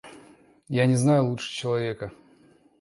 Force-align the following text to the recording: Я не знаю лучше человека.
Я 0.67 0.87
не 0.87 0.95
знаю 0.95 1.27
лучше 1.27 1.53
человека. 1.53 2.11